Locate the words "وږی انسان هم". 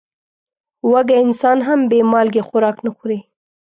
0.91-1.79